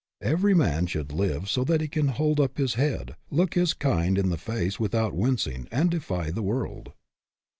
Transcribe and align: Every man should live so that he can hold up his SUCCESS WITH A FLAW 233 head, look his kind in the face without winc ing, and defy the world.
Every 0.23 0.55
man 0.55 0.87
should 0.87 1.11
live 1.11 1.47
so 1.47 1.63
that 1.65 1.79
he 1.79 1.87
can 1.87 2.07
hold 2.07 2.39
up 2.39 2.57
his 2.57 2.71
SUCCESS 2.71 2.79
WITH 2.79 2.89
A 2.89 2.95
FLAW 2.95 3.05
233 3.05 3.15
head, 3.15 3.37
look 3.45 3.53
his 3.53 3.73
kind 3.75 4.17
in 4.17 4.29
the 4.29 4.35
face 4.37 4.79
without 4.79 5.13
winc 5.15 5.47
ing, 5.53 5.67
and 5.71 5.91
defy 5.91 6.31
the 6.31 6.41
world. 6.41 6.93